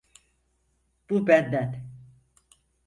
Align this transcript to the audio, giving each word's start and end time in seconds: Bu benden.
Bu 1.09 1.27
benden. 1.27 1.87